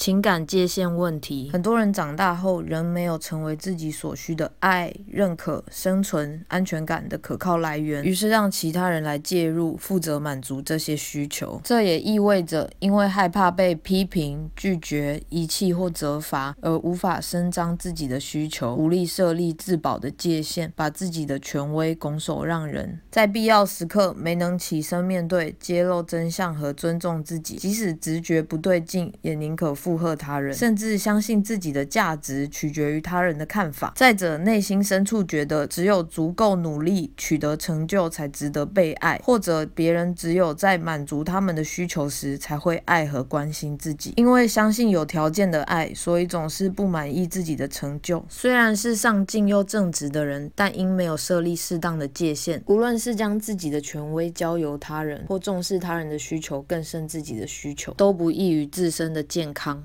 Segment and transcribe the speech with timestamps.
[0.00, 1.50] 情感界限问题。
[1.52, 11.60] 很多人长大后仍没有成为自己所需的爱、认可、生存、安全感的可靠来源，于是让其他人来介入，负责满足这些需求。
[11.62, 33.92] 这也意味着，因为害怕被批评、拒绝、遗弃或责罚，而无法伸张自己的需求，无力设立自保的界限，把自己的权威拱手让人，在必要时刻没能起身面对、揭露真相和尊重自己，即使直觉不对劲，也宁可负附和他人，甚至相信自己的价值取决于他人的看法。
[33.96, 44.12] 再者，内心深处觉得只有足够努力取得成就才值得被爱，或者别人只有在满足他们的需求时才会爱和关心自己。
[44.16, 48.24] 因为相信有条件的爱，所以总是不满意自己的成就。
[48.28, 59.76] 虽然是上进又正直的人，但因没有设立适当的界限，无论是将自己的权威交由他人，或重视他人的需求更胜自己的需求，都不易于自身的健康。